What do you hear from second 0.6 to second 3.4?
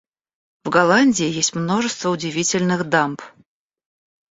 В Голландии есть множество удивительных дамб.